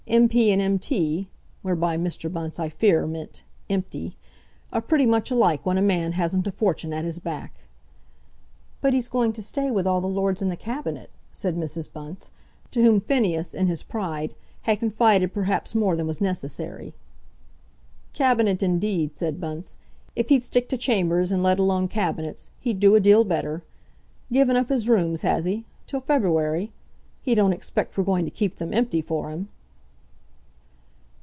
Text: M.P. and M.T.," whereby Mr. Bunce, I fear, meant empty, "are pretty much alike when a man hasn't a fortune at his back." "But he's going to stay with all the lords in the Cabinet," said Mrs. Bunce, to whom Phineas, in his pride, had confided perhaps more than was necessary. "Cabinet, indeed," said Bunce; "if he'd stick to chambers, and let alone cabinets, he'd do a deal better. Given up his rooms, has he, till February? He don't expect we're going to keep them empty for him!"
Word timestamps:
M.P. 0.07 0.51
and 0.51 0.61
M.T.," 0.61 1.29
whereby 1.61 1.95
Mr. 1.95 2.29
Bunce, 2.29 2.59
I 2.59 2.67
fear, 2.67 3.07
meant 3.07 3.43
empty, 3.69 4.17
"are 4.73 4.81
pretty 4.81 5.05
much 5.05 5.31
alike 5.31 5.65
when 5.65 5.77
a 5.77 5.81
man 5.81 6.13
hasn't 6.13 6.45
a 6.47 6.51
fortune 6.51 6.91
at 6.91 7.05
his 7.05 7.17
back." 7.19 7.53
"But 8.81 8.93
he's 8.93 9.07
going 9.07 9.31
to 9.33 9.41
stay 9.41 9.71
with 9.71 9.87
all 9.87 10.01
the 10.01 10.07
lords 10.09 10.41
in 10.41 10.49
the 10.49 10.57
Cabinet," 10.57 11.11
said 11.31 11.55
Mrs. 11.55 11.89
Bunce, 11.93 12.29
to 12.71 12.81
whom 12.83 12.99
Phineas, 12.99 13.53
in 13.53 13.67
his 13.67 13.83
pride, 13.83 14.33
had 14.63 14.79
confided 14.79 15.33
perhaps 15.33 15.73
more 15.75 15.95
than 15.95 16.07
was 16.07 16.19
necessary. 16.19 16.93
"Cabinet, 18.11 18.61
indeed," 18.61 19.17
said 19.17 19.39
Bunce; 19.39 19.77
"if 20.13 20.27
he'd 20.27 20.43
stick 20.43 20.67
to 20.69 20.77
chambers, 20.77 21.31
and 21.31 21.41
let 21.41 21.57
alone 21.57 21.87
cabinets, 21.87 22.49
he'd 22.59 22.81
do 22.81 22.95
a 22.95 22.99
deal 22.99 23.23
better. 23.23 23.63
Given 24.29 24.57
up 24.57 24.67
his 24.67 24.89
rooms, 24.89 25.21
has 25.21 25.45
he, 25.45 25.63
till 25.87 26.01
February? 26.01 26.73
He 27.21 27.33
don't 27.33 27.53
expect 27.53 27.97
we're 27.97 28.03
going 28.03 28.25
to 28.25 28.31
keep 28.31 28.57
them 28.57 28.73
empty 28.73 28.99
for 29.01 29.29
him!" 29.29 29.47